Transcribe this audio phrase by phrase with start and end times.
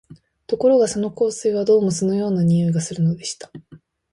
[0.47, 3.51] ところがその香水は、どうも酢のような匂いがするのでした